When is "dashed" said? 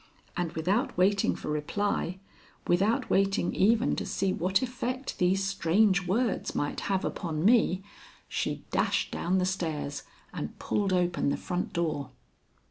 8.71-9.11